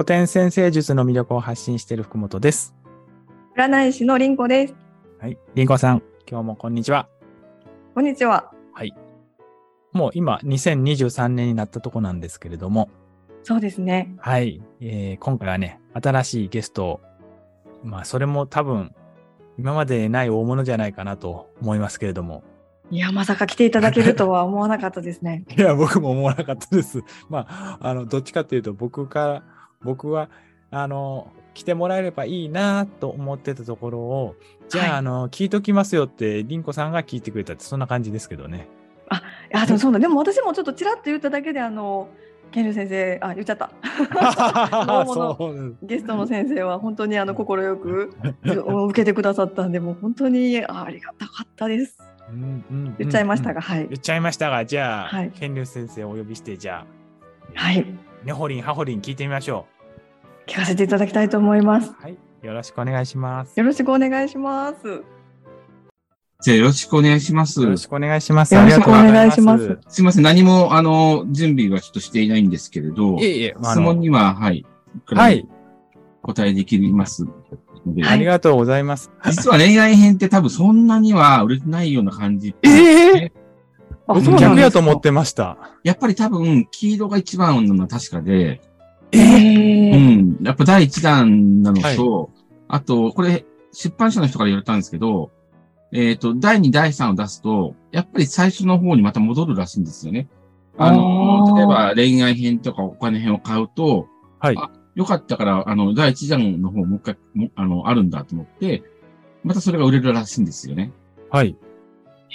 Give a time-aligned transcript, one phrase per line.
[0.00, 2.74] 古典先生術の魅力を発信している福本です。
[3.54, 4.74] 占い師のりんこです。
[5.18, 5.36] はい。
[5.54, 7.06] りんこさん、今日もこんにちは。
[7.94, 8.50] こんにちは。
[8.72, 8.94] はい。
[9.92, 12.88] もう今、2023年になったとこなんですけれども、
[13.42, 14.14] そうですね。
[14.20, 14.62] はい。
[14.80, 17.00] えー今回はね、新しいゲストを、
[17.84, 18.94] まあ、それも多分、
[19.58, 22.42] 今までない大物じゃないかなと思いますけれども、
[22.90, 25.44] いや、まさか来ていただけるとは思わなかったですね。
[25.54, 27.02] いや、僕も思わなかったです。
[27.28, 30.28] まあ、あの、どっちかっていうと、僕から、僕は、
[30.70, 34.36] あの、来てもらえればいいなと思ってたところを、
[34.68, 38.68] じゃあ、はいあの、聞いときますよって、りんこさんが聞いてくれたって、そんな感じですけどね。
[39.52, 39.98] いや、でもそうだ。
[39.98, 42.08] でも私もちょっとちらっと言っただけで、あの、
[42.52, 43.70] ケンル先生、あ、言っちゃった。
[45.82, 48.12] ゲストの先生は本当にあの快く
[48.44, 51.98] 受けてくださったんで、もう本当にあありがたかったです。
[52.28, 53.54] うんうん言っちゃいましたが。
[53.54, 53.96] が、はい言。
[53.96, 56.86] っちゃいましたが、じゃあ、はいケンリュウ先生をお呼びして、じゃ
[57.54, 57.84] あ、はい。
[58.24, 59.66] ねほりん、はほりん聞いてみましょ
[60.50, 61.90] 聞かせていただきたいと思います。
[61.90, 62.02] う。
[62.02, 62.18] はい。
[62.42, 63.56] よろしくお願いします。
[63.56, 65.04] よろしくお願いします。
[66.42, 67.62] じゃあよろしくお願いします。
[67.62, 68.54] よろしくお願いします。
[68.56, 74.66] よろしくお願いしますすいません、何も、あの、準備はちょっとしていないんですけれど、いえいえ、あ質の問には、はい、
[75.06, 75.46] はい。
[76.22, 77.26] 答えできます
[77.86, 79.12] ので、ありがとうございます。
[79.26, 82.56] 実は恋愛編って多分そんなには売れてないような感じ。
[82.62, 83.32] ええ
[84.08, 85.58] あ僕そう逆やと思ってました。
[85.84, 88.60] やっぱり多分、黄色が一番なのは確かで、
[89.12, 92.30] えうー、ん、やっぱ第一弾なのと、
[92.68, 95.30] あと、これ、出版社の人から言われたんですけど、
[95.92, 100.28] えっ、と、第2、第3を出すと、やっぱり最初の方にまた戻るらしいんですよね。
[100.78, 104.06] あの、例えば恋愛編とかお金編を買うと、
[104.38, 108.82] はいあよかったから、あの、第一弾の方もう一回、もあの、あるんだと思って、
[109.44, 110.92] またそれが売れるらしいんですよね。
[111.30, 111.56] はい。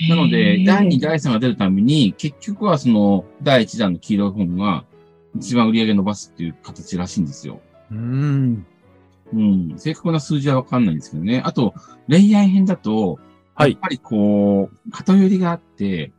[0.09, 4.85] なので、第2、二第3が出るために、結局はその、第1弾の黄色い本が、
[5.35, 7.59] 一番売り上げ伸ばすっていう形らしいんですよ。
[7.91, 8.65] うーん。
[9.33, 9.73] うん。
[9.77, 11.41] 正確な数字はわかんないんですけどね。
[11.45, 11.73] あと、
[12.07, 13.19] 恋愛編だと、
[13.57, 16.11] はいやっぱりこう、偏りがあって、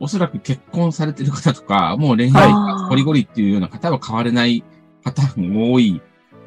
[0.00, 4.64] おそらく結婚されてる方とか、もう恋愛がゴリゴリっていうような方は変われない
[5.04, 6.00] パターンが多い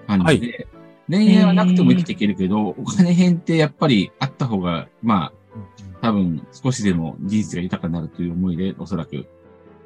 [0.08, 0.68] 感じで、
[1.08, 5.34] 恋愛はなくても生きていけるけど、お金編ってやっぱりあった方が、まあ、
[6.02, 9.28] 多分少しでも人生が豊かになるという思いで、おそらく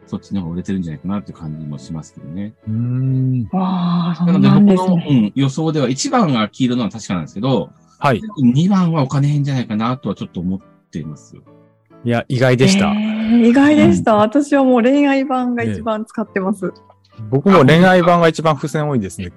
[0.10, 2.56] そっちの方が売れてるんじゃないかなっていう感じもしますけどね。
[2.68, 3.48] うーん。
[3.52, 5.34] わあ、そなのでうなん僕の、ですね。
[5.36, 8.22] うん、予想では1番が黄色なのは確かなんですけど、はい。
[8.42, 10.60] 2番はお金編じゃないかなとはちょっと思っ
[10.90, 11.36] ています。
[12.04, 12.92] いや、意外でした。
[12.92, 14.16] えー意外でした。
[14.16, 16.74] 私はもう恋愛版が一番使ってます。
[17.30, 19.32] 僕も恋愛版が一番付箋多いですね。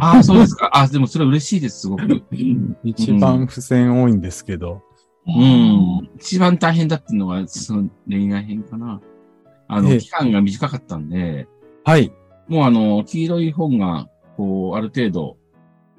[0.00, 0.70] ああ、そうですか。
[0.72, 2.22] あでもそれ嬉しいです、すごく。
[2.84, 4.82] 一番付箋多いんですけど。
[5.26, 6.10] うん。
[6.16, 9.00] 一番大変だっていうのが、その恋愛編かな。
[9.72, 11.48] あの、ええ期間が短かったんで、
[11.84, 12.12] はい。
[12.46, 15.36] もうあの、黄色い本が、こう、ある程度、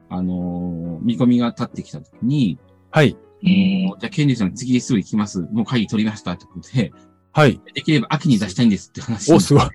[0.10, 2.60] あのー見込みが立ってきたときに、
[2.92, 3.18] はい。
[3.42, 5.42] じゃあ、ケンジさん次すぐ行きます。
[5.52, 6.94] もう会議取りましたってことで、
[7.34, 7.60] はい。
[7.74, 9.34] できれば秋に出したいんですって話。
[9.34, 9.64] お、すごい。
[9.66, 9.72] いや、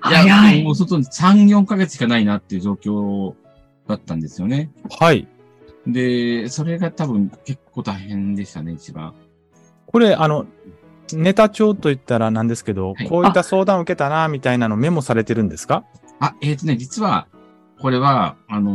[0.00, 3.34] 早いもう外に3、4ヶ月しかないなっていう状況
[3.88, 4.70] だったんですよね。
[5.00, 5.26] はい。
[5.86, 9.14] で、それが多分結構大変でしたね、一番。
[9.86, 10.46] これ、あの、
[11.12, 15.84] ネタ帳と言ったらなんですけど、はいこういった相談を受けたな、みたいなのメモされてるんですか？
[16.20, 17.26] あ、えっ、とね、実は、
[17.80, 18.74] これは、あのー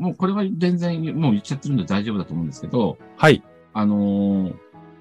[0.00, 3.42] もうこれは全然、もう言っちゃってるんで大丈夫だと思うんですけど、はい。
[3.72, 4.54] あのー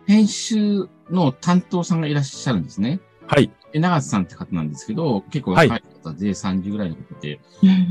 [0.07, 2.99] 編集の担当さんがいらっしゃるんですね。
[3.27, 3.51] はい。
[3.71, 7.39] で長瀬さんって方なんですけど、結構若い方で30ぐらいの方で、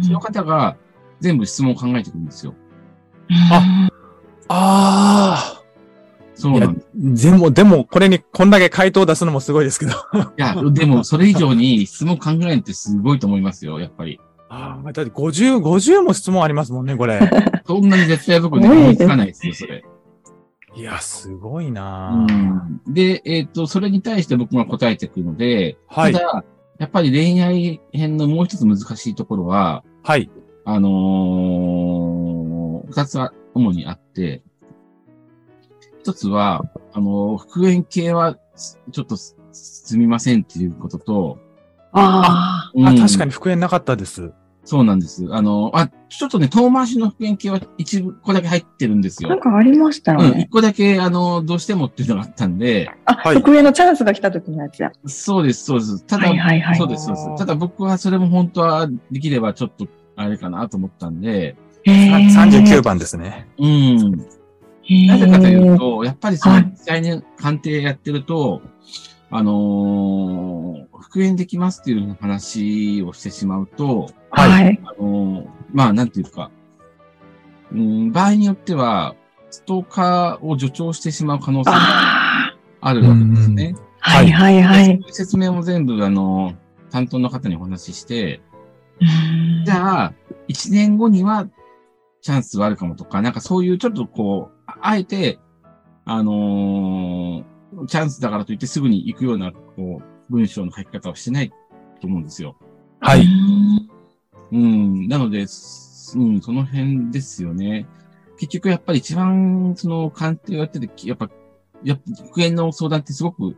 [0.04, 0.76] その方が
[1.20, 2.54] 全部質問を考えてくるんですよ。
[3.30, 3.88] あ
[4.48, 5.57] あ
[6.38, 6.80] そうなんで
[7.16, 7.28] す。
[7.28, 7.32] あ。
[7.32, 9.92] でも、でも、これにこんだけ回答を出すのもすごいですけど。
[9.92, 9.94] い
[10.36, 14.20] や、でもそれ以上に質問考えるってすごいと思いますよ、やっぱり。
[14.48, 17.20] ああ、だって50、50も質問ありますもんね、これ。
[17.66, 19.84] そんなに絶対僕ね、思いつかないですよ、それ。
[20.76, 26.44] いや、すごいなぁうんで、えっ、と、それに対して僕が答えていくので、はいただ、
[26.78, 30.30] やっぱり恋愛編のもう一つ難しいところは、はい。
[30.64, 32.58] あのー
[32.90, 34.42] 二つは主にあって、
[36.08, 36.64] 一つは、
[36.94, 41.38] あのー復縁系はすちょっとすすみませんっていうことと、
[41.92, 44.32] ああ、うん確かに復縁なかったです。
[44.64, 45.26] そうなんです。
[45.30, 49.42] あのーあ、ちょっとね、遠回しの復縁系は一部個だけ入ってるんですあ、なんよ。
[49.42, 50.48] かありましたようん、ね一。
[50.50, 54.92] 個だけ、あのーどうしてもっていうのがあったんで、あ、はい復縁のチャンスが来た時のやつや。
[55.06, 56.04] そうです、そうです。
[56.06, 57.36] ただ、はいはいはいそうです、そうです。
[57.38, 62.28] ただ僕はそれも本当はできればちょっと、あれかなと思ったんで、へー
[62.66, 63.46] 39番ですね。
[63.58, 64.26] うん。
[65.06, 68.62] なぜかというと、やっぱりそのはい実際に鑑定やってると、
[69.30, 74.80] あのー復縁できますっていう話をしてしまうと、はいはい。
[74.84, 76.50] あのーまあ、なんていうか、
[77.72, 79.14] うん、場合によっては、
[79.50, 83.74] ストーカーを助長してしまう可能性がああるわけですね。
[84.00, 85.00] あ、はいはいはい。
[85.10, 86.54] 説明も全部、あの、
[86.90, 88.42] 担当の方にお話しして、
[89.00, 90.12] うんじゃあ、
[90.48, 91.48] 1年後には
[92.20, 95.38] チャンスはあるかもとか、なんかそういうちょっとこう、ああえて、
[96.04, 101.50] あのーチャンスだからといってすぐに行くような、こう、文章の書き方をしてない
[102.00, 102.56] と思うんですよ。
[103.00, 103.26] はい。
[104.52, 105.08] うん。
[105.08, 107.86] なので、すうん、その辺ですよね。
[108.38, 111.28] 結局やっぱり一番、その、鑑定をやってて、やっぱ、
[111.84, 113.56] やっぱ、復縁の相談ってすごく、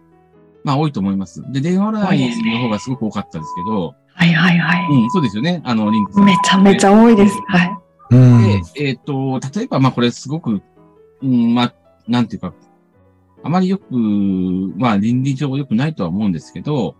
[0.64, 1.42] まあ多いと思います。
[1.52, 4.92] で、電話占いの方がすごく多かったですけど、はいはいはい。
[4.92, 5.62] うん、そうですよね。
[5.64, 7.38] あの、リンクさんめちゃめちゃ多いです。
[7.46, 7.76] はい。
[8.10, 10.60] うんで、えっ、と、例えば、まあこれすごく、
[11.22, 11.74] うん、まあ、
[12.08, 12.52] なんていうか、
[13.42, 13.94] あまりよく、
[14.76, 16.94] まあ倫理上良くないとは思うんですけど、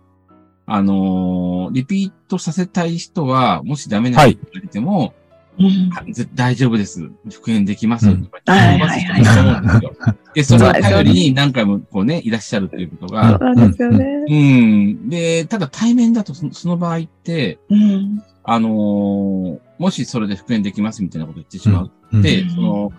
[0.65, 5.13] あのーリピートさせたい人は、もしダメな人がいても、
[5.59, 7.11] うんあぜ大丈夫です。
[7.29, 8.13] 復縁できますよ。
[8.13, 10.15] うんとか言ってはいはい伸ばす人もいですよ。
[10.33, 14.05] で、それを頼りに何回もこうね、いらっしゃるということそうんですよね。
[14.27, 15.09] うん。
[15.09, 18.23] で、ただ対面だとそのその場合って、うん。
[18.43, 22.91] あのーもしそれで復縁できますみたいなこと言ってしまううんで、うんその、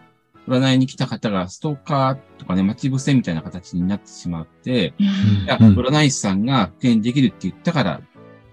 [0.48, 5.06] 占いに来た方がストーカーとかね、待ち伏せみたいな形になってしまって、うん。
[5.06, 5.74] いや、うん。
[5.74, 8.00] 占い師さんが復縁できるって言ったから、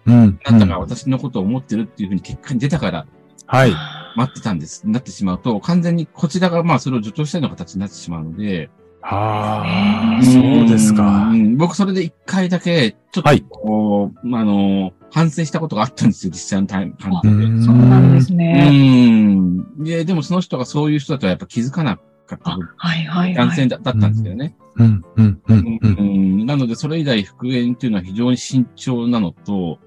[0.05, 0.39] うん。
[0.43, 3.07] あなたが私のことを思ってるっていうふうに結果に出たから、
[3.45, 3.73] はい。
[4.15, 8.69] 待ってたんです、なってしまうと、完全にこちらがまあそれを助長したような形になってしまうので、
[9.01, 11.35] はあ、うんそうですかう。
[11.35, 17.63] ん僕それで一回だけ、ちょっはいとこう、まああの、反省したことがあったんですよ、実際のタイム鑑定で。
[17.63, 18.69] そうなんですうね。
[18.69, 19.83] ん。
[19.83, 23.33] で、でもその人がそういう人だとはやっぱ気づかなかったあはいはいはい。
[23.35, 24.55] 男性だだったんですけどね。
[24.75, 26.37] うん、うん、うん、ううん。
[26.43, 29.79] んなので、それ以来復縁っていうのは非常に慎重なのと、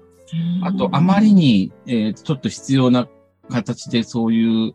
[0.59, 3.07] うんあと、あまりに、えーちょっと必要な
[3.49, 4.73] 形でそういう、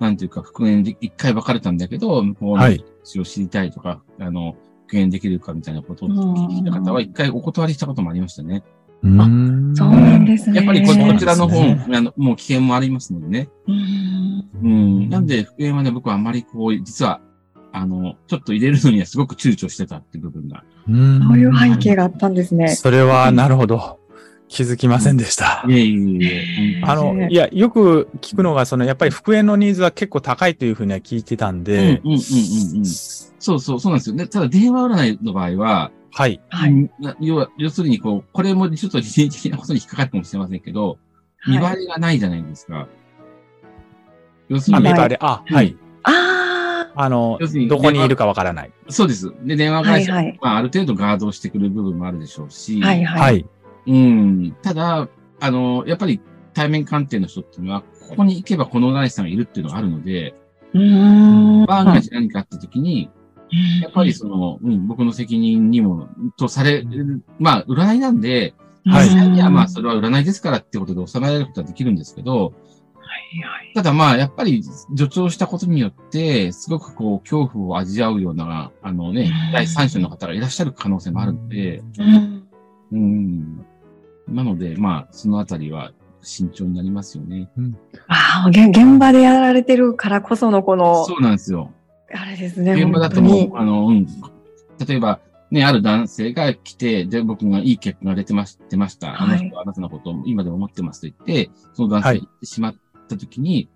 [0.00, 2.84] なんていうか、復縁で一回別れたんだけど、向こうのはい。
[3.04, 4.56] 話を知りたいとか、あの、
[4.86, 8.64] 復縁できるかみたいなことを聞いた方は一回お断りしたこともありましたね。
[9.02, 10.56] うんそうなんですね。
[10.56, 13.48] やっぱりこちらの本、あのもう危険もありますのでね。
[13.66, 15.08] うんうん。
[15.08, 17.20] なんで、復縁はね、僕はあまりこう、実は、
[17.72, 20.64] あの、ちょっと入れるのにはすごく躊躇してたっていう部分が。
[20.88, 22.68] うんそういう背景があったんですね。
[22.68, 23.99] それは、なるほど。
[24.50, 25.64] 気づきませんでした。
[25.68, 26.82] いえいえいえ。
[26.82, 32.84] あの、いや、よく聞くのが、その、やっぱり復縁のニーズは結構高いというふうには聞いてたんうんで、うんうんうんうん。
[32.84, 34.26] そうそう、そうなんですよね。
[34.26, 36.40] ただ電話占いの場合は、はい。
[36.48, 36.90] はい。
[37.20, 40.98] 要は、要するにこう、これもちょっと理念的なことに引っかかるかもしれませんけど、
[41.46, 42.88] 見はい張りがないじゃないですか。
[44.48, 45.76] 要するあ、に見、張り、あ、はい。
[46.02, 48.72] ああの要するに、どこにいるかわからない。
[48.88, 49.32] そうです。
[49.44, 52.88] で、電話会社、はいはいまあ、ある程度ガードをしてくる部分もあるでしょうし、あ。
[52.88, 53.46] はいははい。
[53.90, 53.92] い。
[53.92, 54.56] うん。
[54.62, 55.08] ただ、
[55.40, 56.20] あの、やっぱり
[56.54, 60.34] 対面鑑定の人っていうのは、ここに行けばこの占い師さんがいるっていうのがあるので、
[60.74, 61.64] うーん。
[61.66, 63.10] 万が一何かあった時に、
[63.82, 68.54] やっぱりその、うん、僕の責任にも、とされる、まあ、占いなんで、
[68.86, 73.72] はい実際にはまあ、そそれは占いですからってことで収められることはできるんですけど、はいはい。
[73.74, 74.62] ただまあ、やっぱり
[74.96, 82.48] 助長したことによって、すごくこう、恐怖を味わうような、あのねうん、第三者の方がいらっしゃる可能性もあるので、うん。
[82.92, 83.59] うん。
[84.30, 87.50] なので、まあ、そのあたりは慎重になりますよね。
[88.08, 91.72] ああ、げ現場でやられてるからこそのこの、そうなんですよ。
[92.12, 92.74] あれですね。
[92.74, 94.06] 現場だともう、あの、うん。
[94.86, 95.20] 例えば、
[95.50, 99.20] ね、ある男性が来て、で、僕がいい結果が出てまし出ました。
[99.20, 102.74] あのはい人はあなたのことを今でも思ってますと言って、その男性はいが言ってしまっ
[103.08, 103.68] たときに、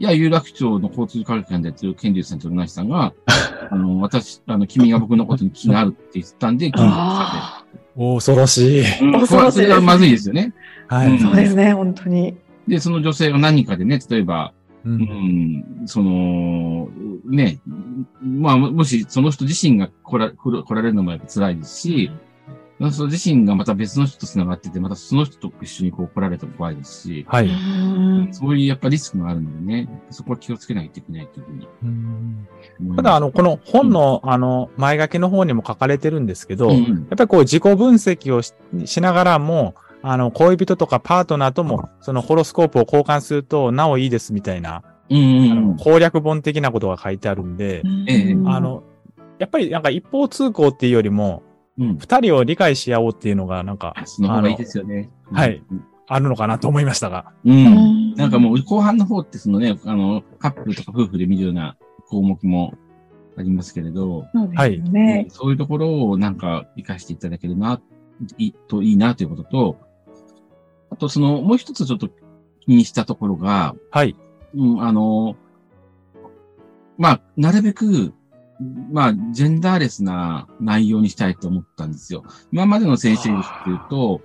[0.00, 3.14] い、や、有楽町の交通科学館でやってる健龍さんと占い師さんが、
[3.70, 7.63] あの、私、あの、君が僕のことに気があるって言ったんで、君があ
[7.96, 9.00] 恐ろしい。
[9.00, 10.52] うん恐ろしいそれはまずいですよね。
[10.88, 11.08] はい。
[11.08, 12.36] うんあ、そうですね、本当に。
[12.66, 14.52] で、その女性が何人かでね、例えば、
[14.84, 16.88] ううんん、その、
[17.24, 17.58] ね、
[18.22, 22.10] まあ、ももしその人自身が来ら来ら来られるのもやっぱ辛いですし、
[22.90, 27.46] その自身がまた別の人と繋がってて、またその人と一緒にこう来られても怖いですし、はい。
[27.46, 32.96] うんそういうやっぱリスクがあるのでね、そこは気をつけないといけないというふうにう。
[32.96, 38.54] ただ、あの、この本の、あの、前書きの方にも書かれてるんですけど、やっうんうん、ぱりこう自己分析をし
[38.86, 48.82] しながらも、あの、恋人とかパートナーとも、そのホロスコープを交換すると、なおいいですみたいな、うんうんあのうん攻略本的なことが書いてあるんで、ええあ、の、
[49.38, 51.53] やっぱりなんか一方通行っていうよりも、うん。
[51.76, 55.10] 二人を理解し合おうっていうのがなんかその方がいいですよね。
[55.30, 55.62] のはい。
[56.06, 57.32] あるのかなと思いましたが。
[57.44, 57.50] う。
[57.50, 61.76] うんんなんかもう後半の方ってそのね、あの、カップルとか夫婦で見るような
[62.08, 62.74] 項目も
[63.36, 65.26] ありますけれど、そうですよね。
[65.30, 67.80] そういうところをなんか活かしていただけるな、
[68.38, 69.78] いといいなということと、
[70.90, 72.08] あとその、もう一つちょっと
[72.60, 74.16] 気にしたところが、はい。
[74.54, 75.36] うん、あの、
[76.98, 78.12] まあ、なるべく、
[78.92, 82.24] まあ、ジェンダーレスな内容にしたいと思ったんですよ。
[82.52, 84.20] 今までの先生術っていうと、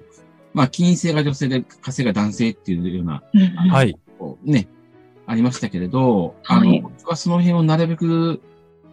[0.53, 3.98] まあ、起因性が女性で、火星が男性っていうような、うんはい。
[4.43, 4.67] ね、
[5.25, 8.41] ありましたけれど、あの、はい僕はその辺をなるべく、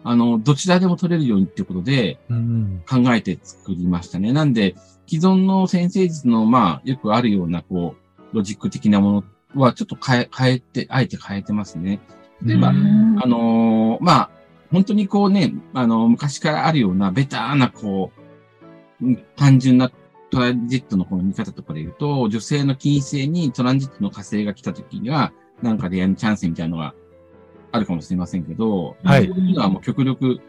[0.03, 2.83] あの、どちらでも取れるようにっていうことでうん。
[2.87, 4.33] 考えて作りましたね。
[4.33, 4.75] なんで、
[5.07, 7.95] 既存の先生術の、まあ、よくあるような、こ
[8.33, 9.23] う、ロジック的なも
[9.55, 11.99] のはちょっと変え、変えて、あえて変えてますね。
[12.43, 14.29] 例えば、うんあのーまあ、
[14.71, 18.11] 本当にこうね、あの、昔からあるような、ベターな、こ
[19.01, 19.91] う、うん単純な
[20.29, 25.31] トランジットのこの見方とかで言うと、女性の金星にトランジットの火星が来た時には、
[25.61, 26.93] なんか恋愛のチャンスみたいなのが
[27.71, 30.39] あるかもしれませんけど、はいそういうのはもう極力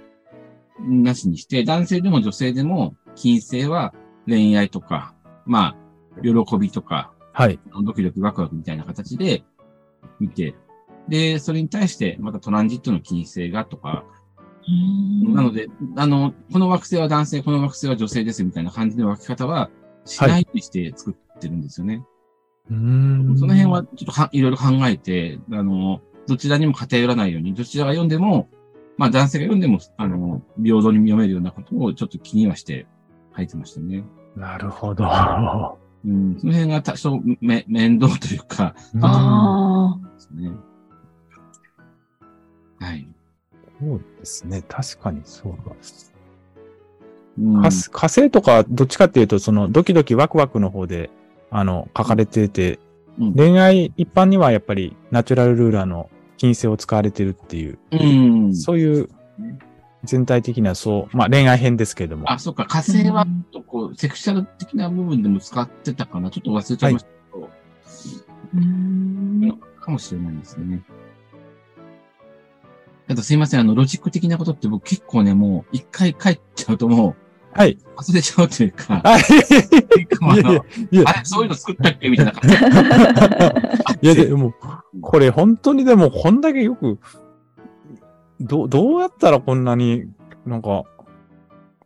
[0.80, 3.94] なしにして、男性でも女性でも、金星は
[4.26, 5.14] 恋愛とか、
[5.46, 7.58] まあ、喜びとか、はい。
[7.84, 9.44] ドキドキワクワクみたいな形で
[10.18, 10.54] 見て、
[11.08, 14.04] で、それに対してまたトランジットの金星がとか、
[15.34, 19.70] なので、あの、この惑星は男性、この惑星は女性ですみたいな感じの分け方は
[20.04, 22.04] しないようにして作ってるんですよね。
[22.70, 28.50] うんその辺はちょっとはいろいろ考えて、あの、どちらにも偏らないように、どちらが読んでも、
[28.98, 32.86] まあ男性が読んでも、あの、平等に読めるようなことをちょっと気にはして
[33.34, 34.04] 書いてましたね。
[34.36, 35.06] なるほど。
[36.04, 40.50] うん、その辺が多少め面倒というか、あですね。
[42.80, 43.08] はい。
[43.80, 44.62] そうですね。
[44.68, 45.72] 確かにそうだ。
[47.38, 51.10] うん火火星とか、どっちかっていうと、その、ドキドキワクワクの方で、
[51.50, 52.78] あの、書かれてて、
[53.20, 58.54] うん恋愛一般にはやっぱり、ナチュラルルーラーの金星を使われてるっていう、うん。
[58.54, 59.08] そういう、
[60.04, 62.30] 全体的な、そう、まあ恋愛編ですけれども。
[62.30, 66.30] あ、そっか、火星は、とこう、セクシャル的な部分でも使ってたかな。
[66.30, 67.50] ちょっと忘れちゃいましたけど、
[68.54, 70.82] うんかもしれないですね。
[73.10, 77.16] あとすいません、あの、ロジック的なことって僕結構ね、もう、一回帰っちゃうとも
[77.54, 77.72] はい。
[77.72, 82.08] う、忘れちゃうというか、あ、いあのやいやいや、あれ、そういうの作ったっけ？
[82.10, 82.56] みたいな感じ。
[84.06, 84.52] いや、でも、
[85.00, 86.98] これ本当にでも、こんだけよく、
[88.40, 90.04] ど、どうやったらこんなに
[90.46, 90.84] なんか、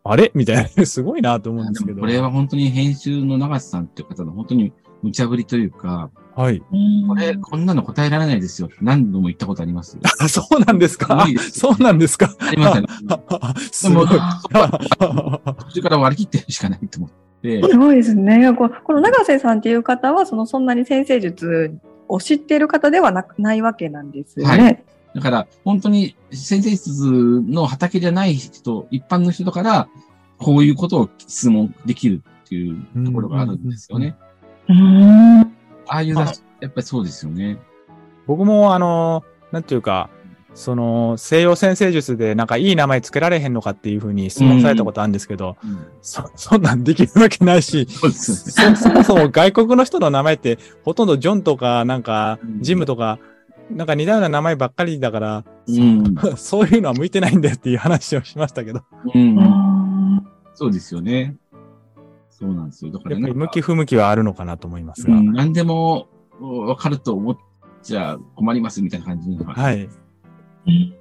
[0.04, 0.32] あれ？
[0.34, 2.00] みたいな、すごいなと思うんですけど。
[2.00, 6.60] これは本当に編集の長瀬さんっていう方の本当に無茶ぶりというか、はい。
[7.06, 9.98] これ、こんなの答えられないですよ何度も言ったことあります。
[10.20, 11.26] あ、 そうなんですか？
[11.52, 12.34] そうなんですか？
[12.38, 12.86] ありません。
[13.70, 14.08] すごい。
[14.08, 17.10] でも途中から割り切ってるしかないと思っ
[17.42, 17.62] て。
[17.62, 18.52] すごいですね。
[18.54, 21.76] ここの永瀬さんっていう方は、そのそんなに先生術
[22.08, 24.62] を知っている方ではなないわけなんですよね。
[24.62, 29.86] はいだから、本当に先生術の畑じゃない人、一般の人だから、
[30.38, 34.06] こういうことを質問できるっていうところがあるんですよね。
[34.06, 34.31] うーん。
[35.86, 37.58] ああいう雑誌、やっぱりそうですよね。
[38.26, 40.10] 僕も、あの、なんていうか、
[40.54, 48.10] その、西洋先生術でなんかいい名前つけられへんのかっていうふうに質問されたことあるんですけど、うんそ、 そんなんできるわけないし、そ。
[48.10, 53.18] そそもそも外国の人の名前って、ほとんどジョンとか、なんかう、んジムとか、
[53.70, 56.14] なんか似たような名前ばっかりだから、うん。
[56.36, 58.82] そういうのは向いてないんだよっていう話をしましたけど、
[59.14, 59.38] うん。
[59.38, 60.22] あ
[60.54, 61.36] そうですよね。
[62.42, 62.90] そうなんですよ。
[62.90, 65.16] だからなんかやっぱり向き不向きはあるのかなと思いますが。
[65.16, 66.08] うん、何でも
[66.40, 67.38] 分かると思っ
[67.84, 69.54] ちゃ困りますみたいな感じのが。
[69.54, 69.88] はい。
[70.66, 70.92] ー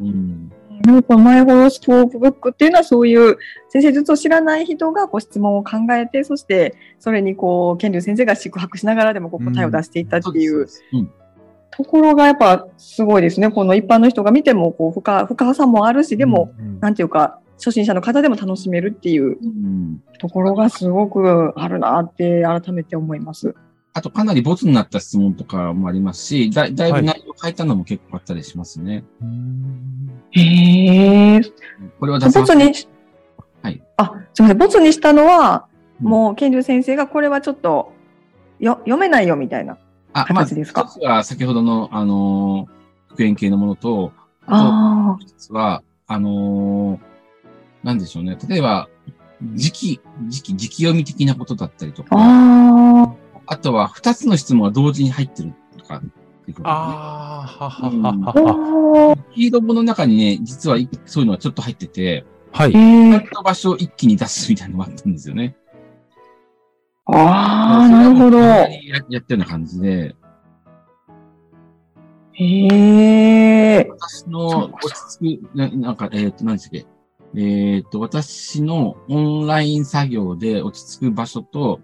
[0.00, 0.52] うん。
[0.84, 10.68] なんかマイホロスコープブックっていうのはそういう先生術を知らない人がこう質問を考えてそしてそれにこう賢龍先生が宿泊しながらでもこう答えを出していったっていう。
[11.76, 13.50] ところがやっぱすごいですね。
[13.50, 20.02] この一般の人が見てもこう深深さもあるしでも、うん、うんなんていうか初心者の方でも楽しめるっていううん。
[20.18, 23.54] ところがすごくあるなって改めて思います。
[23.92, 29.04] あと、かなりボツになった質問とかもありますし、だだいぶはい内容を変えたのも結構あったりしますね。
[29.22, 31.40] うんへえ。
[32.00, 32.88] これはボツにし、
[33.62, 33.80] はい。
[33.96, 34.58] あ、すみません。
[34.58, 35.66] ボツにしたのは、
[36.02, 37.92] うんもう、賢龍先生がこれはちょっと
[38.58, 39.78] よ読めないよみたいな。
[40.12, 40.86] あ、まあ、形ですか？
[40.88, 42.74] 一つは先ほどの、あのー
[43.10, 44.10] 復縁系のものと、
[44.46, 47.13] ああと、一つは、あのー
[47.84, 48.36] なんでしょうね。
[48.48, 48.88] 例えば、
[49.54, 52.06] 時期、時期、時期読み的なことだったりとあ。
[52.06, 53.14] か、あ
[53.46, 58.40] あとは二つの質問が同時に入ってるとか、っていうことねああ、ははうんはあ。
[58.40, 58.56] は。
[58.56, 62.70] おーフィードボの中にね、実はいそういうのがちょっと入ってて、はい。
[62.70, 65.56] えちゃーんと場所を一気に出すみたいなのがあったんですよね。
[67.06, 68.38] ああ、なるほど。
[68.38, 68.68] や
[69.10, 70.16] やったような感じで、
[72.32, 72.66] へ
[73.80, 73.86] え。
[73.90, 76.86] 私の落ち着く、ななんか、えっ、と、何でしたっけ？
[77.36, 81.80] えっ、と、私のオンライン作業で落ち着く場所と、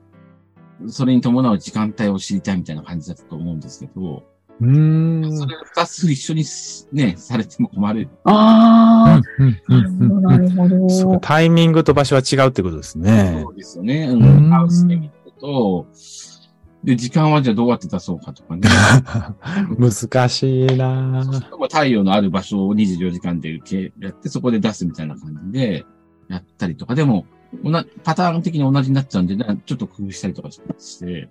[0.86, 4.22] それに伴う時間帯を知りたいみたいな感じだったと思うんですけど、
[4.60, 5.36] うーん。
[5.36, 8.08] それ二つ一緒にすね、されても困る。
[8.24, 11.20] ああ、なるほど、そうど。
[11.20, 13.50] タイミングと場所は違うってことですねそ。
[13.50, 14.06] うですよね。
[14.08, 14.50] ううんん。
[14.50, 15.86] ハウスで見ると、
[16.82, 18.62] で、時間はじゃあどうやって出そうかとかね。
[19.78, 21.24] 難しいな
[21.62, 25.84] 太陽のある場所を24時間で受けやって、そこで出すみたいな感じで
[26.28, 27.26] やったりとか、でも、
[28.04, 31.28] パターン的に同じになっちゃうんで、なちょっと工夫したりとかして、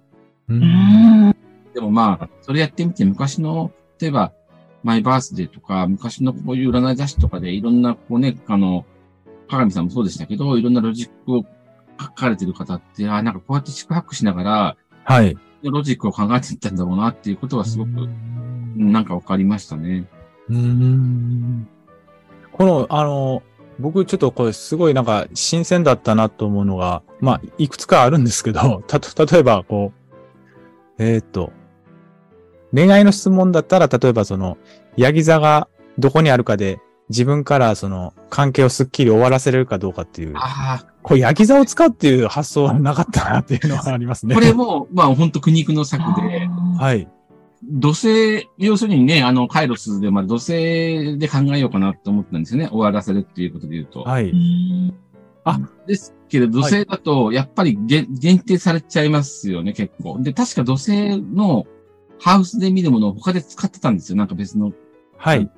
[0.47, 1.35] ううんん。
[1.73, 4.33] でもまあ、それやってみて、昔の、例えば、
[4.83, 8.85] マイバースデーとか、昔のこういう占い雑誌とかで、いろんな、こうね、あの、
[9.47, 11.45] 鏡さんもそうでしたけど、いろんなロジックを
[11.99, 14.77] 書かれてる方って、あなんかこうやって宿泊しながら、
[15.09, 15.35] はい。
[15.63, 20.07] ロジックを考えていったんだろうなっていうことはすごく、うんなんかわかりましたね。
[20.49, 21.67] うーん
[22.53, 23.41] この、あの、
[23.79, 29.91] 僕ちょっとこれすごいなんか新鮮だったなと思うのが、まあ、いくつかあるんですけど、 たと、例えばこ
[30.99, 31.51] う、えーっと、
[32.71, 34.59] 恋愛の質問だったら、例えばその、
[34.95, 44.35] ヤギ座がどこにあるかで、自分からその関係をすっきり終わらせれるかどうかっていう、あこれヤギ座を使うっていう発想はなかったなっていうのはありますあ、ね。
[44.35, 47.07] これも、まあ本当苦肉の策で、はい。
[47.63, 52.69] 土星、要するにね、あの、カイロスで、まあ土星で考えようかなと思ったんですよね。
[52.69, 54.01] 終わらせるっていうことで言うと。
[54.01, 54.33] はい。
[55.87, 60.19] ですけど、土星だと、やっぱり限限定されちゃいますよね、結構。
[60.21, 61.65] で、確か土星の
[62.19, 64.71] ハウスで見るものを他で使ってたんですよ、なんか別の。
[65.17, 65.49] はい。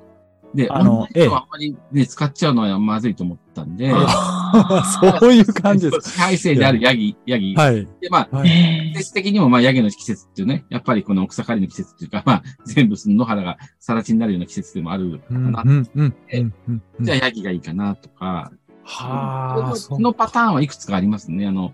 [0.53, 3.91] で、あのあの、同じのはあんまりね、使っちゃうのはまずいと思ったんで、
[5.19, 6.11] そういう感じです。
[6.11, 7.55] 支配性であるヤギ、ヤギ。
[7.55, 7.87] はい。
[8.01, 8.49] で、まあ、はい。
[8.93, 15.63] 季節的にも、まあ、ヤギの季節っていうね、やっぱりこの草刈りの季節っていうか、まあ、全部その野原が更地になるような季節でもあるかうん、な。
[15.65, 16.81] うん、うん、うんうん。
[17.01, 18.51] じゃあ、ヤギがいいかなとか、
[18.83, 21.47] はあ、そのパターンはいくつかありますね。
[21.47, 21.73] あの、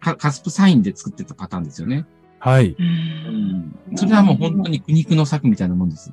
[0.00, 2.06] カカスプサインで作ってたパターンですよね。
[2.38, 2.76] はい。
[2.78, 3.76] うん。
[3.96, 6.12] それはもう本当に苦肉の策みたいなもんです。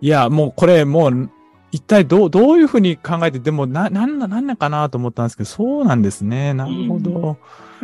[0.00, 1.30] いや、もうこれ、もう、
[1.70, 6.54] 一体どう、どういうふうに考えて、でも、な、なんな、なんなかなと思ったんですけど、そうなんですね。
[6.54, 7.36] なるほど。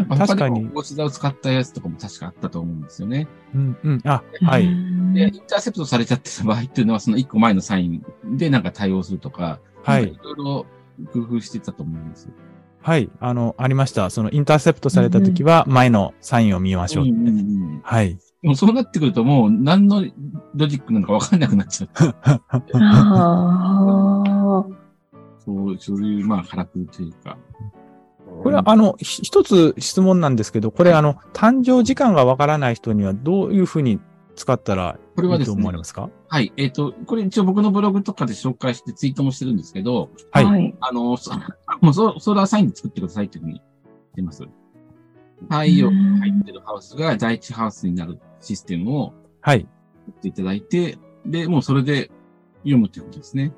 [0.08, 3.28] 確かに他でも星座を使ったやつとかも確かあったと思うんですよね。
[3.54, 4.00] うん、うん。
[4.04, 4.64] あ、はい。
[5.12, 8.02] で、インターセプトされちゃってた場合っていうのは、その一個前のサイン
[8.36, 10.66] でなんか対応するとか、はいいろいろ
[11.12, 12.32] 工夫してたと思うんですよ。
[12.80, 13.10] はい。
[13.20, 14.10] あの、ありました。
[14.10, 17.04] その、インターセプトされたときは、前のサインを見ましょう。
[17.82, 18.18] はい。
[18.44, 20.04] でもそうなってくるともう何の
[20.54, 22.14] ロジックなのかわかんなくなっちゃう。
[22.74, 24.66] あ
[25.38, 27.38] そう、そういう、まあ、からくりというか。
[28.42, 33.98] これは、あの、ひ一つ質問なんですけど、これ、あの、誕生時間がわからない人には、どういうふうに
[34.36, 36.10] 使ったらいとこれはいですね思われますか？
[36.28, 36.52] はい。
[36.58, 40.42] えっ、と、これ一応僕のブログとかで紹介してツイートもしてるんですけど、あ。
[40.42, 40.46] はい。
[40.46, 40.76] はい。
[40.80, 41.32] あの、そ
[41.80, 44.46] もうソソーラーサインで作ってくださいっていうふうに言ってます。
[45.42, 49.66] 太陽が入ってるハウスが第一ハウスになるシステムをはい。
[50.06, 52.10] 作っていただいて、で、もうそれで
[52.58, 53.52] 読むってことですね。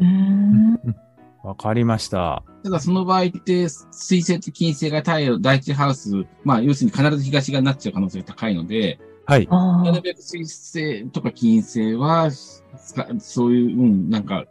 [0.00, 0.74] うん。
[1.42, 2.44] わかりました。
[2.62, 9.48] ただその場合って、水星と金星が太陽第一ハウス、まあ要するに必ず東側になっちゃう可能性が高いので、はい。
[9.50, 14.44] あなるべく水星とか金星は、使そういう、うん、なんか、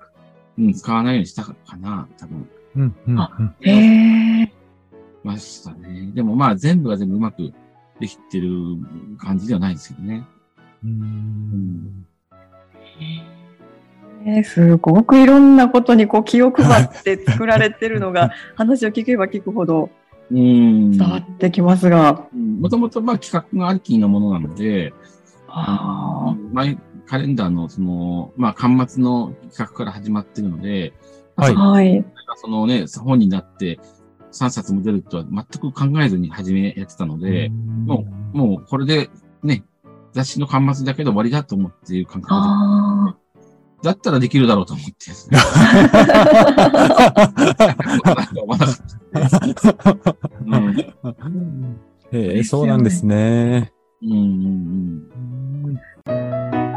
[0.58, 2.49] うん、使わないようにしたかな、多分。
[2.75, 3.56] うん、うん、あうん。
[3.62, 4.54] へえ。
[5.23, 6.12] ましたね。
[6.13, 7.53] でもまあ全部が全部うまく
[7.99, 8.49] できてる
[9.17, 10.25] 感じではないですけどね。
[10.84, 12.05] うーん
[14.23, 19.89] えーすごくいろんなことにこう気を配って作られてるのが 話を聞けば聞くほど
[20.31, 20.91] うん。
[20.91, 22.27] 伝わってきますが。
[22.34, 24.93] もともとまあ企画がありきのものなので、
[25.47, 30.93] あのマイカレンダーのその、まあ、端末の企画から始まってるので、
[31.36, 32.05] はいーはい。
[32.38, 33.79] そのね、本になって
[34.32, 39.10] 3冊も出るとは全く考えずに始めやってたので、ももうこれで
[39.44, 39.63] ね、
[40.13, 43.15] 雑誌の端末だけで終わりだと思っている感覚あ
[43.82, 45.38] で、だったらできるだろうと思ってですね。
[48.36, 48.76] 思わなかっ
[49.96, 50.17] た。
[50.46, 51.80] うん。
[52.12, 53.74] ええそうなんですね。
[54.02, 55.12] うんうん。
[56.08, 56.70] うん